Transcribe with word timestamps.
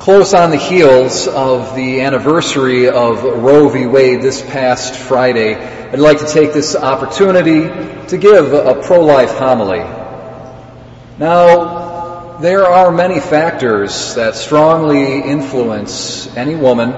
Close 0.00 0.32
on 0.32 0.48
the 0.48 0.56
heels 0.56 1.28
of 1.28 1.76
the 1.76 2.00
anniversary 2.00 2.88
of 2.88 3.22
Roe 3.22 3.68
v. 3.68 3.84
Wade 3.84 4.22
this 4.22 4.40
past 4.40 4.94
Friday, 4.94 5.56
I'd 5.56 5.98
like 5.98 6.20
to 6.20 6.26
take 6.26 6.54
this 6.54 6.74
opportunity 6.74 7.68
to 8.08 8.16
give 8.16 8.54
a 8.54 8.80
pro-life 8.82 9.32
homily. 9.32 9.80
Now, 11.18 12.38
there 12.38 12.64
are 12.64 12.90
many 12.90 13.20
factors 13.20 14.14
that 14.14 14.36
strongly 14.36 15.20
influence 15.20 16.34
any 16.34 16.54
woman 16.54 16.92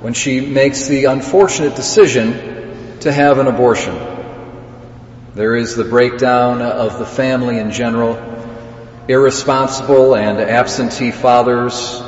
when 0.00 0.12
she 0.12 0.40
makes 0.40 0.88
the 0.88 1.04
unfortunate 1.04 1.76
decision 1.76 2.98
to 2.98 3.12
have 3.12 3.38
an 3.38 3.46
abortion. 3.46 3.96
There 5.36 5.54
is 5.54 5.76
the 5.76 5.84
breakdown 5.84 6.62
of 6.62 6.98
the 6.98 7.06
family 7.06 7.60
in 7.60 7.70
general, 7.70 8.16
irresponsible 9.06 10.16
and 10.16 10.40
absentee 10.40 11.12
fathers, 11.12 12.02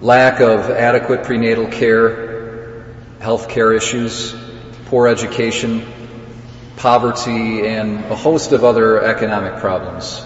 lack 0.00 0.40
of 0.40 0.70
adequate 0.70 1.24
prenatal 1.24 1.66
care, 1.66 2.84
health 3.20 3.48
care 3.48 3.72
issues, 3.72 4.34
poor 4.86 5.06
education, 5.06 5.86
poverty, 6.76 7.66
and 7.66 8.04
a 8.06 8.16
host 8.16 8.52
of 8.52 8.64
other 8.64 9.02
economic 9.02 9.60
problems. 9.60 10.24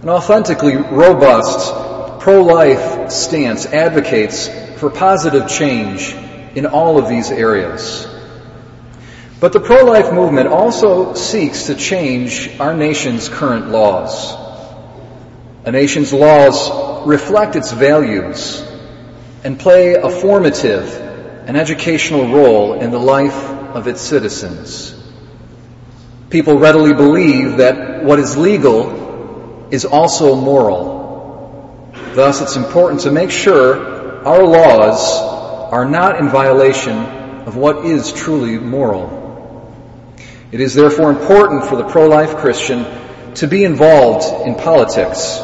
An 0.00 0.08
authentically 0.08 0.76
robust 0.76 2.20
pro-life 2.20 3.10
stance 3.10 3.66
advocates 3.66 4.48
for 4.78 4.90
positive 4.90 5.48
change 5.48 6.14
in 6.54 6.66
all 6.66 6.98
of 6.98 7.08
these 7.08 7.30
areas. 7.30 8.06
But 9.40 9.52
the 9.52 9.60
pro-life 9.60 10.12
movement 10.12 10.48
also 10.48 11.14
seeks 11.14 11.66
to 11.66 11.74
change 11.74 12.58
our 12.58 12.74
nation's 12.74 13.28
current 13.28 13.68
laws. 13.68 14.34
A 15.64 15.70
nation's 15.70 16.12
laws 16.12 16.70
reflect 17.08 17.56
its 17.56 17.72
values 17.72 18.62
and 19.42 19.58
play 19.58 19.94
a 19.94 20.10
formative 20.10 20.94
and 21.46 21.56
educational 21.56 22.28
role 22.28 22.74
in 22.74 22.90
the 22.90 22.98
life 22.98 23.48
of 23.74 23.88
its 23.88 24.02
citizens. 24.02 24.94
People 26.28 26.58
readily 26.58 26.92
believe 26.92 27.56
that 27.56 28.04
what 28.04 28.18
is 28.18 28.36
legal 28.36 29.68
is 29.70 29.86
also 29.86 30.36
moral. 30.36 31.90
Thus, 32.12 32.42
it's 32.42 32.56
important 32.56 33.00
to 33.02 33.10
make 33.10 33.30
sure 33.30 34.26
our 34.26 34.44
laws 34.44 35.72
are 35.72 35.86
not 35.86 36.20
in 36.20 36.28
violation 36.28 36.98
of 37.48 37.56
what 37.56 37.86
is 37.86 38.12
truly 38.12 38.58
moral. 38.58 39.16
It 40.52 40.60
is 40.60 40.74
therefore 40.74 41.08
important 41.08 41.64
for 41.64 41.76
the 41.76 41.88
pro-life 41.88 42.36
Christian 42.36 42.84
to 43.36 43.46
be 43.46 43.64
involved 43.64 44.46
in 44.46 44.56
politics 44.56 45.40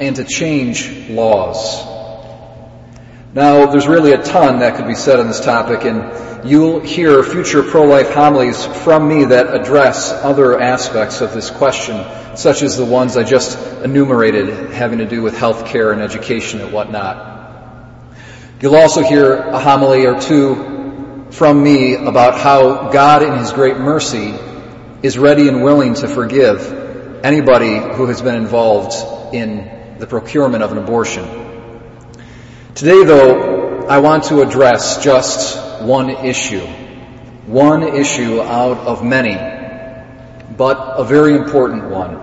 and 0.00 0.16
to 0.16 0.24
change 0.24 1.08
laws. 1.08 1.84
Now, 3.34 3.66
there's 3.66 3.86
really 3.86 4.12
a 4.12 4.22
ton 4.22 4.60
that 4.60 4.76
could 4.76 4.86
be 4.86 4.94
said 4.94 5.20
on 5.20 5.28
this 5.28 5.40
topic, 5.40 5.84
and 5.84 6.48
you'll 6.48 6.80
hear 6.80 7.22
future 7.22 7.62
pro-life 7.62 8.10
homilies 8.10 8.64
from 8.64 9.08
me 9.08 9.26
that 9.26 9.54
address 9.54 10.12
other 10.12 10.58
aspects 10.58 11.20
of 11.20 11.34
this 11.34 11.50
question, 11.50 12.04
such 12.36 12.62
as 12.62 12.76
the 12.76 12.84
ones 12.84 13.16
I 13.16 13.24
just 13.24 13.58
enumerated 13.82 14.70
having 14.70 14.98
to 14.98 15.06
do 15.06 15.22
with 15.22 15.36
health 15.36 15.66
care 15.66 15.92
and 15.92 16.00
education 16.00 16.60
and 16.60 16.72
whatnot. 16.72 17.36
You'll 18.60 18.76
also 18.76 19.02
hear 19.02 19.34
a 19.34 19.58
homily 19.60 20.06
or 20.06 20.18
two 20.18 21.26
from 21.30 21.62
me 21.62 21.94
about 21.94 22.38
how 22.38 22.90
God 22.90 23.22
in 23.22 23.38
His 23.38 23.52
great 23.52 23.78
mercy 23.78 24.34
is 25.02 25.18
ready 25.18 25.48
and 25.48 25.62
willing 25.62 25.94
to 25.94 26.08
forgive 26.08 27.22
anybody 27.22 27.76
who 27.76 28.06
has 28.06 28.22
been 28.22 28.36
involved 28.36 29.34
in 29.34 29.77
the 29.98 30.06
procurement 30.06 30.62
of 30.62 30.72
an 30.72 30.78
abortion. 30.78 31.24
Today 32.74 33.04
though, 33.04 33.86
I 33.86 33.98
want 33.98 34.24
to 34.24 34.42
address 34.42 35.02
just 35.02 35.82
one 35.82 36.10
issue. 36.10 36.66
One 37.46 37.82
issue 37.82 38.40
out 38.40 38.78
of 38.78 39.02
many, 39.02 39.34
but 40.56 40.76
a 40.98 41.04
very 41.04 41.34
important 41.34 41.88
one. 41.88 42.16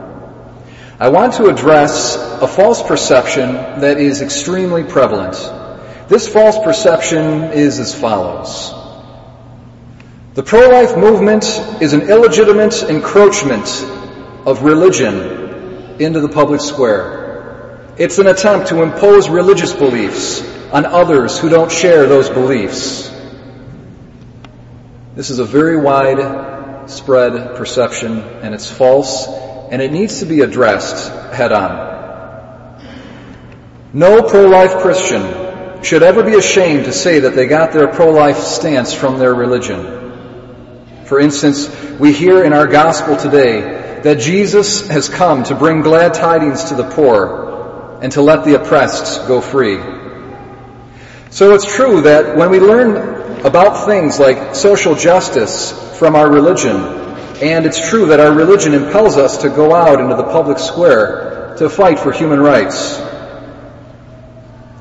I 0.99 1.09
want 1.09 1.33
to 1.35 1.47
address 1.47 2.15
a 2.15 2.47
false 2.47 2.83
perception 2.83 3.51
that 3.81 3.97
is 3.97 4.21
extremely 4.21 4.83
prevalent. 4.83 5.33
This 6.07 6.27
false 6.27 6.59
perception 6.63 7.51
is 7.51 7.79
as 7.79 7.93
follows. 7.93 8.71
The 10.35 10.43
pro-life 10.43 10.95
movement 10.95 11.45
is 11.81 11.93
an 11.93 12.03
illegitimate 12.03 12.83
encroachment 12.83 13.67
of 14.45 14.61
religion 14.61 15.99
into 15.99 16.19
the 16.19 16.29
public 16.29 16.61
square. 16.61 17.24
It's 17.97 18.19
an 18.19 18.27
attempt 18.27 18.67
to 18.69 18.83
impose 18.83 19.29
religious 19.29 19.71
beliefs 19.71 20.41
on 20.73 20.85
others 20.85 21.39
who 21.39 21.47
don't 21.47 21.71
share 21.71 22.07
those 22.07 22.29
beliefs. 22.29 23.09
This 25.15 25.29
is 25.29 25.39
a 25.39 25.45
very 25.45 25.77
widespread 25.77 27.55
perception 27.55 28.19
and 28.19 28.53
it's 28.53 28.69
false 28.69 29.29
and 29.71 29.81
it 29.81 29.93
needs 29.93 30.19
to 30.19 30.25
be 30.25 30.41
addressed 30.41 31.07
head 31.33 31.53
on. 31.53 32.81
No 33.93 34.23
pro-life 34.23 34.81
Christian 34.81 35.81
should 35.81 36.03
ever 36.03 36.21
be 36.21 36.33
ashamed 36.33 36.85
to 36.85 36.91
say 36.91 37.19
that 37.19 37.33
they 37.33 37.47
got 37.47 37.71
their 37.71 37.87
pro-life 37.87 38.39
stance 38.39 38.93
from 38.93 39.19
their 39.19 39.33
religion. 39.33 41.05
For 41.05 41.17
instance, 41.17 41.69
we 41.97 42.11
hear 42.11 42.43
in 42.43 42.51
our 42.51 42.67
gospel 42.67 43.15
today 43.15 44.01
that 44.01 44.19
Jesus 44.19 44.85
has 44.89 45.07
come 45.07 45.45
to 45.45 45.55
bring 45.55 45.79
glad 45.79 46.13
tidings 46.13 46.65
to 46.65 46.75
the 46.75 46.89
poor 46.89 47.44
and 48.01 48.11
to 48.13 48.21
let 48.21 48.45
the 48.45 48.61
oppressed 48.61 49.27
go 49.27 49.41
free. 49.41 49.77
So 51.29 51.53
it's 51.53 51.75
true 51.75 52.01
that 52.01 52.37
when 52.37 52.49
we 52.49 52.59
learn 52.59 53.45
about 53.45 53.85
things 53.85 54.19
like 54.19 54.55
social 54.55 54.95
justice 54.95 55.71
from 55.97 56.15
our 56.15 56.31
religion, 56.31 56.75
and 57.41 57.65
it's 57.65 57.89
true 57.89 58.07
that 58.07 58.19
our 58.19 58.33
religion 58.33 58.73
impels 58.73 59.17
us 59.17 59.39
to 59.39 59.49
go 59.49 59.73
out 59.73 59.99
into 59.99 60.15
the 60.15 60.23
public 60.23 60.57
square 60.59 61.55
to 61.57 61.69
fight 61.69 61.99
for 61.99 62.11
human 62.11 62.39
rights. 62.39 62.97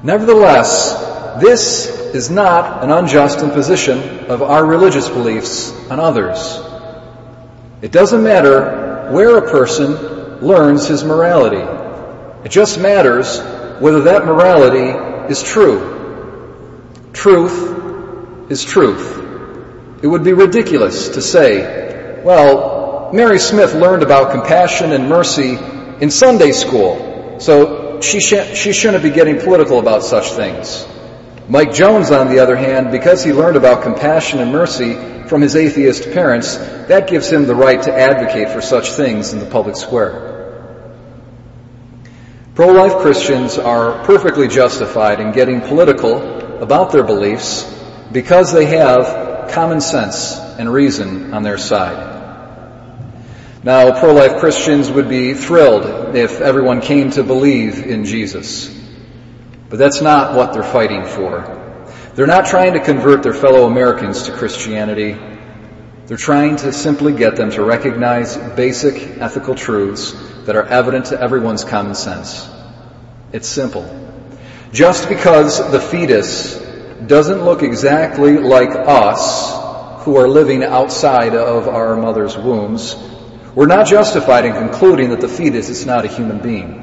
Nevertheless, 0.03 1.41
this 1.43 1.89
is 2.15 2.31
not 2.31 2.85
an 2.85 2.91
unjust 2.91 3.41
imposition 3.41 4.27
of 4.27 4.43
our 4.43 4.65
religious 4.65 5.09
beliefs 5.09 5.73
on 5.91 5.99
others. 5.99 6.61
It 7.83 7.91
doesn't 7.91 8.23
matter 8.23 9.11
where 9.11 9.39
a 9.39 9.51
person 9.51 10.41
learns 10.41 10.87
his 10.87 11.03
morality. 11.03 11.84
It 12.45 12.51
just 12.51 12.79
matters 12.79 13.41
whether 13.81 14.03
that 14.03 14.27
morality 14.27 15.33
is 15.33 15.43
true. 15.43 17.09
Truth 17.13 18.51
is 18.51 18.63
truth. 18.65 19.23
It 20.03 20.07
would 20.07 20.25
be 20.25 20.35
ridiculous 20.35 21.11
to 21.11 21.23
say, 21.23 22.23
well, 22.23 23.11
Mary 23.15 23.39
Smith 23.39 23.75
learned 23.75 24.03
about 24.03 24.33
compassion 24.33 24.93
and 24.93 25.09
mercy 25.09 25.57
in 26.01 26.11
Sunday 26.11 26.53
school, 26.53 27.37
so 27.41 28.01
she, 28.03 28.21
sh- 28.21 28.55
she 28.55 28.73
shouldn't 28.73 29.03
be 29.03 29.11
getting 29.11 29.41
political 29.41 29.79
about 29.79 30.03
such 30.03 30.33
things. 30.33 30.87
Mike 31.49 31.73
Jones, 31.73 32.11
on 32.11 32.29
the 32.29 32.41
other 32.41 32.57
hand, 32.57 32.91
because 32.91 33.25
he 33.25 33.33
learned 33.33 33.57
about 33.57 33.83
compassion 33.83 34.41
and 34.41 34.53
mercy 34.53 34.95
from 35.29 35.41
his 35.41 35.57
atheist 35.57 36.13
parents, 36.13 36.57
that 36.57 37.09
gives 37.09 37.31
him 37.31 37.47
the 37.47 37.55
right 37.55 37.83
to 37.83 37.95
advocate 37.95 38.51
for 38.51 38.61
such 38.61 38.91
things 38.91 39.33
in 39.33 39.39
the 39.39 39.47
public 39.47 39.77
square. 39.77 40.34
Pro-life 42.55 42.99
Christians 43.03 43.59
are 43.59 44.05
perfectly 44.05 44.47
justified 44.47 45.19
in 45.19 45.33
getting 45.33 45.61
political 45.61 46.63
about 46.63 46.93
their 46.93 47.03
beliefs 47.03 47.65
because 48.13 48.53
they 48.53 48.67
have 48.67 49.51
common 49.51 49.81
sense 49.81 50.39
and 50.39 50.73
reason 50.73 51.35
on 51.35 51.43
their 51.43 51.59
side. 51.59 52.13
Now, 53.65 53.99
pro-life 53.99 54.39
Christians 54.39 54.89
would 54.89 55.09
be 55.09 55.35
thrilled 55.35 56.15
if 56.15 56.41
everyone 56.41 56.81
came 56.81 57.11
to 57.13 57.25
believe 57.25 57.85
in 57.85 58.05
Jesus. 58.05 58.73
But 59.69 59.81
that's 59.81 60.01
not 60.01 60.37
what 60.37 60.53
they're 60.53 60.63
fighting 60.63 61.07
for. 61.07 61.91
They're 62.15 62.29
not 62.29 62.47
trying 62.47 62.75
to 62.75 62.81
convert 62.81 63.25
their 63.25 63.35
fellow 63.35 63.67
Americans 63.67 64.27
to 64.27 64.33
Christianity. 64.33 65.19
They're 66.07 66.17
trying 66.17 66.55
to 66.59 66.73
simply 66.73 67.15
get 67.15 67.35
them 67.35 67.51
to 67.51 67.65
recognize 67.65 68.37
basic 68.37 69.19
ethical 69.19 69.57
truths 69.57 70.15
that 70.45 70.57
are 70.57 70.67
evident 70.67 71.07
to 71.07 71.21
everyone's 71.21 71.65
common 71.65 71.95
sense. 71.95 72.49
It's 73.33 73.49
simple. 73.49 73.85
Just 74.73 75.09
because 75.09 75.71
the 75.71 75.81
fetus 75.81 76.59
doesn't 77.07 77.45
look 77.45 77.63
exactly 77.63 78.39
like 78.39 78.71
us 78.71 80.05
who 80.05 80.17
are 80.17 80.29
living 80.29 80.63
outside 80.63 81.35
of 81.35 81.69
our 81.69 81.97
mother's 81.97 82.37
wombs, 82.37 82.97
we're 83.55 83.67
not 83.67 83.87
justified 83.87 84.45
in 84.45 84.53
concluding 84.53 85.11
that 85.11 85.21
the 85.21 85.29
fetus 85.29 85.69
is 85.69 85.87
not 85.87 86.05
a 86.05 86.09
human 86.09 86.41
being. 86.41 86.81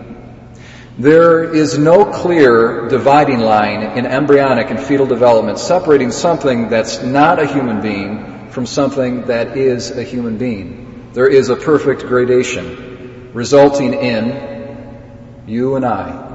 There 0.97 1.53
is 1.53 1.77
no 1.77 2.05
clear 2.05 2.87
dividing 2.87 3.39
line 3.39 3.97
in 3.97 4.05
embryonic 4.05 4.69
and 4.69 4.79
fetal 4.79 5.05
development 5.05 5.57
separating 5.59 6.11
something 6.11 6.69
that's 6.69 7.01
not 7.01 7.39
a 7.39 7.47
human 7.47 7.81
being 7.81 8.49
from 8.49 8.65
something 8.65 9.25
that 9.27 9.57
is 9.57 9.91
a 9.91 10.03
human 10.03 10.37
being. 10.37 11.09
There 11.13 11.27
is 11.27 11.49
a 11.49 11.55
perfect 11.55 12.01
gradation 12.01 12.90
resulting 13.33 13.93
in 13.93 15.43
you 15.47 15.75
and 15.75 15.85
I. 15.85 16.27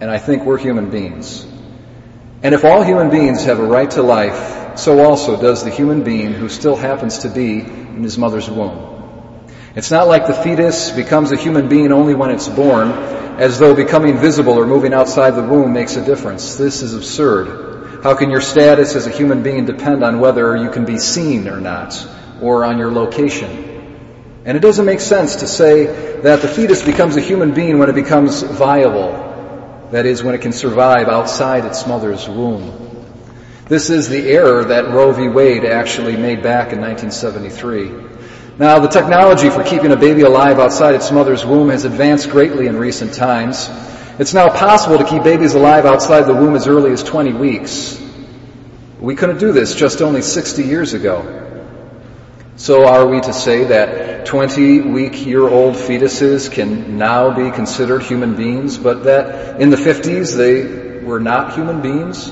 and 0.00 0.10
I 0.10 0.18
think 0.18 0.44
we're 0.44 0.58
human 0.58 0.90
beings. 0.90 1.46
And 2.42 2.54
if 2.54 2.64
all 2.64 2.82
human 2.82 3.10
beings 3.10 3.44
have 3.44 3.58
a 3.58 3.64
right 3.64 3.90
to 3.92 4.02
life, 4.02 4.78
so 4.78 5.04
also 5.04 5.38
does 5.40 5.62
the 5.62 5.70
human 5.70 6.04
being 6.04 6.32
who 6.32 6.48
still 6.48 6.76
happens 6.76 7.18
to 7.18 7.28
be 7.28 7.60
in 7.60 8.02
his 8.02 8.16
mother's 8.16 8.48
womb. 8.48 9.46
It's 9.74 9.90
not 9.90 10.08
like 10.08 10.26
the 10.26 10.34
fetus 10.34 10.90
becomes 10.90 11.32
a 11.32 11.36
human 11.36 11.68
being 11.68 11.92
only 11.92 12.14
when 12.14 12.30
it's 12.30 12.48
born, 12.48 12.90
as 13.38 13.58
though 13.58 13.74
becoming 13.74 14.16
visible 14.18 14.54
or 14.54 14.66
moving 14.66 14.94
outside 14.94 15.32
the 15.32 15.42
womb 15.42 15.72
makes 15.72 15.96
a 15.96 16.04
difference. 16.04 16.56
This 16.56 16.82
is 16.82 16.94
absurd. 16.94 18.02
How 18.02 18.14
can 18.14 18.30
your 18.30 18.40
status 18.40 18.96
as 18.96 19.06
a 19.06 19.10
human 19.10 19.42
being 19.42 19.66
depend 19.66 20.02
on 20.02 20.18
whether 20.18 20.56
you 20.56 20.70
can 20.70 20.86
be 20.86 20.98
seen 20.98 21.46
or 21.46 21.60
not, 21.60 21.94
or 22.40 22.64
on 22.64 22.78
your 22.78 22.90
location? 22.90 23.69
And 24.44 24.56
it 24.56 24.60
doesn't 24.60 24.86
make 24.86 25.00
sense 25.00 25.36
to 25.36 25.46
say 25.46 26.20
that 26.22 26.40
the 26.40 26.48
fetus 26.48 26.82
becomes 26.82 27.16
a 27.16 27.20
human 27.20 27.52
being 27.52 27.78
when 27.78 27.90
it 27.90 27.94
becomes 27.94 28.42
viable, 28.42 29.88
that 29.90 30.06
is, 30.06 30.22
when 30.22 30.34
it 30.34 30.40
can 30.40 30.52
survive 30.52 31.08
outside 31.08 31.66
its 31.66 31.86
mother's 31.86 32.26
womb. 32.26 33.04
This 33.66 33.90
is 33.90 34.08
the 34.08 34.30
error 34.30 34.64
that 34.64 34.88
Roe 34.88 35.12
v. 35.12 35.28
Wade 35.28 35.64
actually 35.64 36.16
made 36.16 36.42
back 36.42 36.72
in 36.72 36.80
1973. 36.80 38.58
Now, 38.58 38.78
the 38.78 38.88
technology 38.88 39.50
for 39.50 39.62
keeping 39.62 39.92
a 39.92 39.96
baby 39.96 40.22
alive 40.22 40.58
outside 40.58 40.94
its 40.94 41.12
mother's 41.12 41.44
womb 41.44 41.68
has 41.68 41.84
advanced 41.84 42.30
greatly 42.30 42.66
in 42.66 42.76
recent 42.76 43.14
times. 43.14 43.68
It's 44.18 44.34
now 44.34 44.48
possible 44.48 44.98
to 44.98 45.04
keep 45.04 45.22
babies 45.22 45.54
alive 45.54 45.84
outside 45.84 46.22
the 46.22 46.34
womb 46.34 46.54
as 46.56 46.66
early 46.66 46.92
as 46.92 47.02
20 47.02 47.34
weeks. 47.34 48.00
We 48.98 49.16
couldn't 49.16 49.38
do 49.38 49.52
this 49.52 49.74
just 49.74 50.02
only 50.02 50.22
60 50.22 50.62
years 50.64 50.94
ago. 50.94 51.49
So 52.60 52.86
are 52.86 53.06
we 53.06 53.22
to 53.22 53.32
say 53.32 53.64
that 53.64 54.26
20 54.26 54.82
week 54.82 55.24
year 55.24 55.48
old 55.48 55.76
fetuses 55.76 56.52
can 56.52 56.98
now 56.98 57.34
be 57.34 57.50
considered 57.50 58.02
human 58.02 58.36
beings, 58.36 58.76
but 58.76 59.04
that 59.04 59.62
in 59.62 59.70
the 59.70 59.78
50s 59.78 60.36
they 60.36 61.02
were 61.02 61.20
not 61.20 61.54
human 61.54 61.80
beings? 61.80 62.30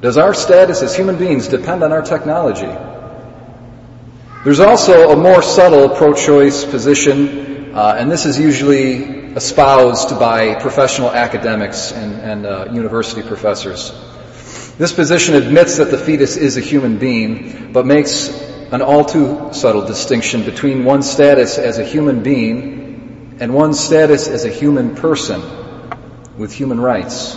Does 0.00 0.16
our 0.16 0.32
status 0.32 0.80
as 0.80 0.96
human 0.96 1.18
beings 1.18 1.48
depend 1.48 1.82
on 1.82 1.92
our 1.92 2.00
technology? 2.00 2.74
There's 4.44 4.60
also 4.60 5.10
a 5.10 5.16
more 5.16 5.42
subtle 5.42 5.90
pro-choice 5.90 6.64
position, 6.64 7.74
uh, 7.74 7.96
and 7.98 8.10
this 8.10 8.24
is 8.24 8.38
usually 8.38 9.04
espoused 9.34 10.18
by 10.18 10.54
professional 10.54 11.10
academics 11.10 11.92
and, 11.92 12.14
and 12.14 12.46
uh, 12.46 12.72
university 12.72 13.20
professors. 13.20 13.92
This 14.78 14.94
position 14.94 15.34
admits 15.34 15.76
that 15.76 15.90
the 15.90 15.98
fetus 15.98 16.38
is 16.38 16.56
a 16.56 16.62
human 16.62 16.96
being, 16.96 17.74
but 17.74 17.84
makes 17.84 18.48
an 18.72 18.82
all 18.82 19.04
too 19.04 19.52
subtle 19.52 19.84
distinction 19.84 20.44
between 20.44 20.84
one's 20.84 21.10
status 21.10 21.58
as 21.58 21.78
a 21.78 21.84
human 21.84 22.22
being 22.22 23.36
and 23.40 23.52
one's 23.52 23.80
status 23.80 24.28
as 24.28 24.44
a 24.44 24.48
human 24.48 24.94
person 24.94 25.42
with 26.38 26.52
human 26.52 26.80
rights. 26.80 27.36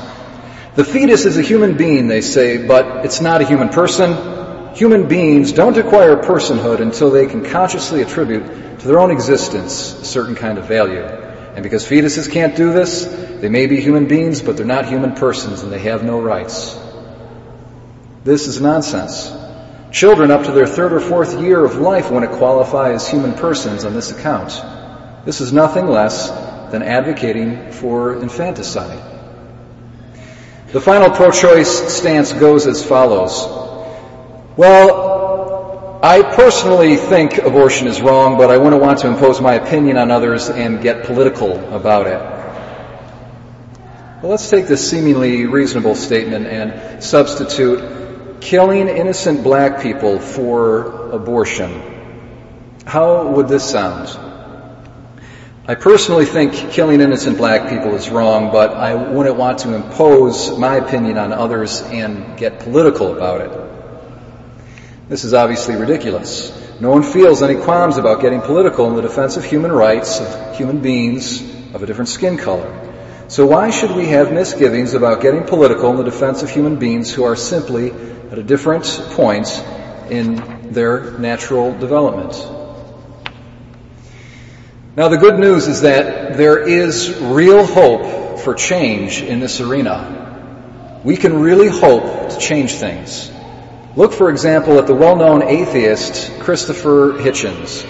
The 0.76 0.84
fetus 0.84 1.26
is 1.26 1.38
a 1.38 1.42
human 1.42 1.78
being, 1.78 2.08
they 2.08 2.22
say, 2.22 2.68
but 2.68 3.06
it's 3.06 3.22
not 3.22 3.42
a 3.42 3.46
human 3.46 3.70
person. 3.70 4.76
Human 4.76 5.08
beings 5.08 5.52
don't 5.52 5.78
acquire 5.78 6.18
personhood 6.18 6.80
until 6.80 7.12
they 7.12 7.28
can 7.28 7.46
consciously 7.46 8.02
attribute 8.02 8.80
to 8.80 8.88
their 8.88 9.00
own 9.00 9.12
existence 9.12 9.94
a 9.94 10.06
certain 10.06 10.36
kind 10.36 10.58
of 10.58 10.66
value. 10.68 11.04
And 11.04 11.62
because 11.62 11.86
fetuses 11.88 12.32
can't 12.32 12.56
do 12.56 12.74
this, 12.74 13.06
they 13.06 13.50
may 13.50 13.68
be 13.68 13.82
human 13.82 14.08
beings, 14.08 14.42
but 14.42 14.58
they're 14.58 14.66
not 14.66 14.88
human 14.88 15.14
persons 15.14 15.62
and 15.62 15.72
they 15.72 15.80
have 15.80 16.04
no 16.04 16.20
rights. 16.20 16.78
This 18.24 18.48
is 18.48 18.60
nonsense. 18.60 19.32
Children 19.94 20.32
up 20.32 20.46
to 20.46 20.52
their 20.52 20.66
third 20.66 20.92
or 20.92 21.00
fourth 21.00 21.40
year 21.40 21.64
of 21.64 21.76
life 21.76 22.10
wouldn't 22.10 22.32
qualify 22.32 22.94
as 22.94 23.08
human 23.08 23.34
persons 23.36 23.86
on 23.86 23.94
this 23.94 24.10
account. 24.10 24.60
This 25.24 25.40
is 25.40 25.54
nothing 25.54 25.86
less 25.86 26.32
than 26.72 26.82
advocating 26.82 27.72
for 27.72 28.20
infanticide. 28.20 29.00
The 30.72 30.82
final 30.82 31.12
pro-choice 31.12 31.94
stance 31.94 32.34
goes 32.34 32.66
as 32.66 32.84
follows. 32.84 33.46
Well, 34.58 36.00
I 36.02 36.24
personally 36.24 36.96
think 36.96 37.38
abortion 37.38 37.86
is 37.86 38.02
wrong, 38.02 38.40
but 38.40 38.50
I 38.50 38.58
wouldn't 38.58 38.82
want 38.82 38.98
to 39.02 39.08
impose 39.08 39.40
my 39.40 39.54
opinion 39.54 39.98
on 39.98 40.10
others 40.10 40.50
and 40.50 40.82
get 40.82 41.04
political 41.04 41.72
about 41.72 42.08
it. 42.08 42.20
Well, 44.24 44.32
let's 44.32 44.50
take 44.50 44.66
this 44.66 44.90
seemingly 44.90 45.46
reasonable 45.46 45.94
statement 45.94 46.48
and 46.48 47.04
substitute 47.04 48.04
killing 48.44 48.90
innocent 48.90 49.42
black 49.42 49.82
people 49.82 50.20
for 50.20 51.12
abortion. 51.12 51.82
How 52.86 53.26
would 53.30 53.48
this 53.48 53.64
sound? 53.64 54.10
I 55.66 55.76
personally 55.76 56.26
think 56.26 56.72
killing 56.72 57.00
innocent 57.00 57.38
black 57.38 57.70
people 57.70 57.96
is 57.96 58.10
wrong, 58.10 58.52
but 58.52 58.74
I 58.74 58.96
wouldn't 58.96 59.38
want 59.38 59.60
to 59.60 59.74
impose 59.74 60.58
my 60.60 60.76
opinion 60.76 61.18
on 61.18 61.32
others 61.32 61.80
and 61.84 62.38
get 62.38 62.60
political 62.60 63.16
about 63.16 63.40
it. 63.42 65.08
This 65.08 65.24
is 65.24 65.34
obviously 65.34 65.76
ridiculous. 65.76 66.52
No 66.82 66.90
one 66.90 67.04
feels 67.04 67.42
any 67.42 67.56
qualms 67.56 67.98
about 67.98 68.20
getting 68.20 68.42
political 68.42 68.90
in 68.90 68.96
the 68.96 69.02
defense 69.02 69.38
of 69.38 69.46
human 69.46 69.72
rights, 69.72 70.20
of 70.20 70.58
human 70.58 70.82
beings 70.82 71.42
of 71.74 71.82
a 71.82 71.86
different 71.86 72.10
skin 72.10 72.36
color. 72.36 72.82
So 73.30 73.46
why 73.46 73.70
should 73.70 73.92
we 73.92 74.08
have 74.08 74.34
misgivings 74.34 74.94
about 74.94 75.22
getting 75.22 75.46
political 75.46 75.90
in 75.92 75.96
the 75.96 76.04
defense 76.04 76.44
of 76.44 76.50
human 76.50 76.76
beings 76.76 77.10
who 77.10 77.24
are 77.24 77.38
simply 77.38 77.92
at 78.34 78.40
a 78.40 78.44
different 78.44 78.84
point 79.12 79.48
in 80.10 80.72
their 80.74 81.20
natural 81.20 81.72
development. 81.78 82.34
Now 84.98 85.10
the 85.10 85.18
good 85.18 85.38
news 85.38 85.68
is 85.68 85.82
that 85.82 86.36
there 86.36 86.68
is 86.68 87.16
real 87.22 87.64
hope 87.64 88.40
for 88.40 88.56
change 88.56 89.22
in 89.22 89.40
this 89.40 89.62
arena. 89.62 91.00
We 91.04 91.16
can 91.16 91.42
really 91.42 91.68
hope 91.68 92.32
to 92.32 92.38
change 92.40 92.74
things. 92.74 93.32
Look, 93.96 94.14
for 94.14 94.32
example, 94.32 94.80
at 94.80 94.88
the 94.88 94.96
well-known 94.96 95.44
atheist 95.44 96.40
Christopher 96.40 97.14
Hitchens. 97.14 97.86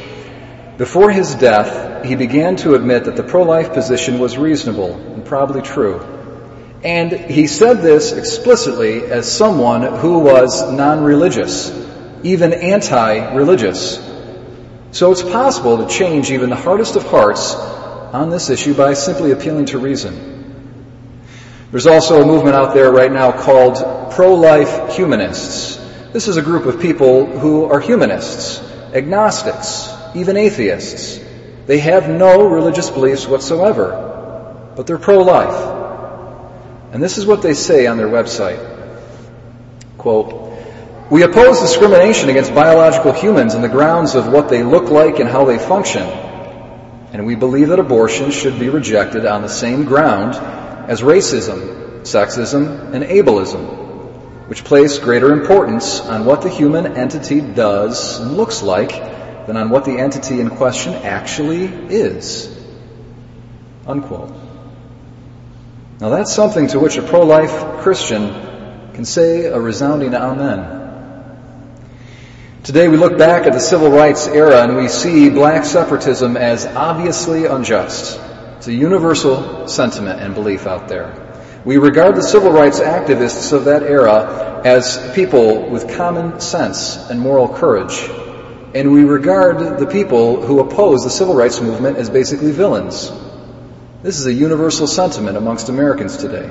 Before 0.77 1.09
his 1.09 1.35
death, 1.35 2.03
he 2.03 2.15
began 2.15 2.57
to 2.57 2.75
admit 2.75 3.05
that 3.05 3.15
the 3.15 3.23
pro-life 3.23 3.71
position 3.71 4.19
was 4.19 4.37
reasonable 4.37 4.93
and 4.93 5.23
probably 5.23 5.61
true. 5.61 6.12
And 6.83 7.11
he 7.11 7.47
said 7.47 7.75
this 7.75 8.11
explicitly 8.11 9.03
as 9.03 9.31
someone 9.31 9.83
who 9.83 10.19
was 10.19 10.69
non-religious, 10.69 11.71
even 12.23 12.51
anti-religious. 12.51 13.97
So 14.91 15.11
it's 15.11 15.23
possible 15.23 15.77
to 15.77 15.87
change 15.87 16.29
even 16.29 16.49
the 16.49 16.57
hardest 16.57 16.97
of 16.97 17.03
hearts 17.03 17.55
on 17.55 18.29
this 18.29 18.49
issue 18.49 18.73
by 18.73 18.95
simply 18.95 19.31
appealing 19.31 19.67
to 19.67 19.79
reason. 19.79 20.31
There's 21.71 21.87
also 21.87 22.21
a 22.21 22.25
movement 22.25 22.55
out 22.55 22.73
there 22.73 22.91
right 22.91 23.11
now 23.11 23.31
called 23.31 24.11
pro-life 24.11 24.95
humanists. 24.95 25.77
This 26.11 26.27
is 26.27 26.35
a 26.37 26.41
group 26.41 26.65
of 26.65 26.81
people 26.81 27.25
who 27.25 27.65
are 27.65 27.79
humanists, 27.79 28.59
agnostics, 28.93 29.89
even 30.13 30.35
atheists. 30.37 31.19
They 31.65 31.79
have 31.79 32.09
no 32.09 32.49
religious 32.49 32.89
beliefs 32.91 33.25
whatsoever, 33.25 34.73
but 34.75 34.85
they're 34.85 34.99
pro-life. 34.99 35.82
And 36.93 37.01
this 37.01 37.17
is 37.17 37.25
what 37.25 37.41
they 37.41 37.55
say 37.55 37.87
on 37.87 37.97
their 37.97 38.07
website. 38.07 38.61
Quote, 39.97 40.43
we 41.09 41.23
oppose 41.23 41.59
discrimination 41.59 42.29
against 42.29 42.53
biological 42.53 43.13
humans 43.13 43.55
on 43.55 43.63
the 43.63 43.67
grounds 43.67 44.13
of 44.13 44.27
what 44.27 44.49
they 44.49 44.61
look 44.61 44.91
like 44.91 45.19
and 45.19 45.27
how 45.27 45.45
they 45.45 45.57
function. 45.57 46.03
And 46.03 47.25
we 47.25 47.33
believe 47.33 47.69
that 47.69 47.79
abortion 47.79 48.29
should 48.29 48.59
be 48.59 48.69
rejected 48.69 49.25
on 49.25 49.41
the 49.41 49.47
same 49.47 49.85
ground 49.85 50.35
as 50.35 51.01
racism, 51.01 52.01
sexism, 52.01 52.93
and 52.93 53.03
ableism, 53.03 54.47
which 54.47 54.63
place 54.63 54.99
greater 54.99 55.33
importance 55.33 55.99
on 55.99 56.25
what 56.25 56.43
the 56.43 56.49
human 56.49 56.95
entity 56.95 57.41
does 57.41 58.19
and 58.19 58.37
looks 58.37 58.61
like 58.61 58.91
than 59.47 59.57
on 59.57 59.71
what 59.71 59.85
the 59.85 59.97
entity 59.97 60.39
in 60.39 60.51
question 60.51 60.93
actually 60.93 61.65
is. 61.65 62.55
Unquote. 63.87 64.42
Now 66.03 66.09
that's 66.09 66.33
something 66.33 66.67
to 66.67 66.79
which 66.79 66.97
a 66.97 67.01
pro-life 67.01 67.79
Christian 67.79 68.27
can 68.93 69.05
say 69.05 69.45
a 69.45 69.57
resounding 69.57 70.13
amen. 70.13 70.81
Today 72.65 72.89
we 72.89 72.97
look 72.97 73.17
back 73.17 73.45
at 73.45 73.53
the 73.53 73.61
civil 73.61 73.89
rights 73.89 74.27
era 74.27 74.63
and 74.63 74.75
we 74.75 74.89
see 74.89 75.29
black 75.29 75.63
separatism 75.63 76.35
as 76.35 76.65
obviously 76.65 77.45
unjust. 77.45 78.19
It's 78.57 78.67
a 78.67 78.73
universal 78.73 79.69
sentiment 79.69 80.19
and 80.19 80.33
belief 80.33 80.67
out 80.67 80.89
there. 80.89 81.61
We 81.63 81.77
regard 81.77 82.17
the 82.17 82.21
civil 82.21 82.51
rights 82.51 82.81
activists 82.81 83.53
of 83.53 83.63
that 83.63 83.83
era 83.83 84.61
as 84.65 85.13
people 85.15 85.69
with 85.69 85.95
common 85.95 86.41
sense 86.41 86.97
and 86.97 87.17
moral 87.17 87.47
courage. 87.47 87.97
And 88.75 88.91
we 88.91 89.05
regard 89.05 89.79
the 89.79 89.87
people 89.87 90.41
who 90.41 90.59
oppose 90.59 91.05
the 91.05 91.09
civil 91.09 91.33
rights 91.33 91.61
movement 91.61 91.95
as 91.95 92.09
basically 92.09 92.51
villains. 92.51 93.09
This 94.03 94.19
is 94.19 94.25
a 94.25 94.33
universal 94.33 94.85
sentiment 94.85 95.37
amongst 95.37 95.69
Americans 95.69 96.17
today. 96.17 96.49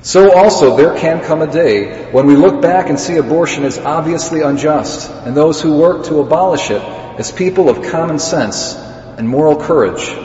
So 0.00 0.34
also 0.34 0.78
there 0.78 0.98
can 0.98 1.22
come 1.22 1.42
a 1.42 1.46
day 1.46 2.10
when 2.10 2.26
we 2.26 2.36
look 2.36 2.62
back 2.62 2.88
and 2.88 2.98
see 2.98 3.16
abortion 3.18 3.64
as 3.64 3.78
obviously 3.78 4.40
unjust 4.40 5.10
and 5.10 5.36
those 5.36 5.60
who 5.60 5.76
work 5.76 6.06
to 6.06 6.20
abolish 6.20 6.70
it 6.70 6.82
as 7.18 7.30
people 7.30 7.68
of 7.68 7.90
common 7.90 8.18
sense 8.18 8.74
and 8.74 9.28
moral 9.28 9.56
courage. 9.56 10.16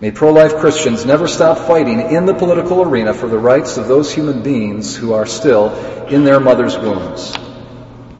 May 0.00 0.12
pro 0.12 0.32
life 0.32 0.54
Christians 0.58 1.04
never 1.04 1.26
stop 1.26 1.58
fighting 1.66 2.00
in 2.00 2.26
the 2.26 2.34
political 2.34 2.82
arena 2.82 3.14
for 3.14 3.28
the 3.28 3.38
rights 3.38 3.78
of 3.78 3.88
those 3.88 4.12
human 4.12 4.44
beings 4.44 4.94
who 4.94 5.12
are 5.12 5.26
still 5.26 5.74
in 6.06 6.22
their 6.22 6.38
mother's 6.38 6.78
wombs. 6.78 7.36